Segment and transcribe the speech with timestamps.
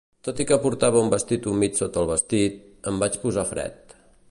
[0.27, 2.57] Tot i que portava un vestit humit sota el vestit,
[2.93, 3.97] em vaig posar fred.